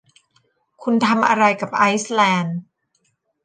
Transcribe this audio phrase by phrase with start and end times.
[0.83, 2.57] คุณทำอะไรกับไอซ์แลนด์?